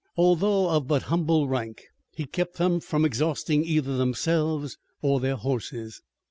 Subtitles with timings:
[0.17, 6.01] Although of but humble rank he kept them from exhausting either themselves or their horses.